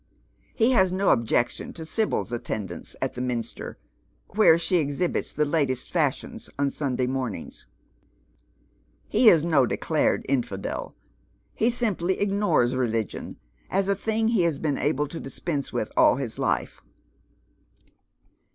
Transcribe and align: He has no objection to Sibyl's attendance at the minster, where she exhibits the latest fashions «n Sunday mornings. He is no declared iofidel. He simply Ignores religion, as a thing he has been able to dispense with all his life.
He 0.55 0.71
has 0.71 0.91
no 0.91 1.09
objection 1.11 1.73
to 1.73 1.85
Sibyl's 1.85 2.31
attendance 2.31 2.95
at 3.03 3.13
the 3.13 3.21
minster, 3.21 3.77
where 4.29 4.57
she 4.57 4.77
exhibits 4.77 5.31
the 5.31 5.45
latest 5.45 5.91
fashions 5.91 6.49
«n 6.57 6.71
Sunday 6.71 7.05
mornings. 7.05 7.67
He 9.07 9.29
is 9.29 9.43
no 9.43 9.67
declared 9.67 10.25
iofidel. 10.27 10.95
He 11.53 11.69
simply 11.69 12.19
Ignores 12.19 12.73
religion, 12.75 13.37
as 13.69 13.87
a 13.87 13.95
thing 13.95 14.29
he 14.29 14.41
has 14.41 14.57
been 14.57 14.79
able 14.79 15.07
to 15.07 15.19
dispense 15.19 15.71
with 15.71 15.91
all 15.95 16.15
his 16.15 16.39
life. 16.39 16.81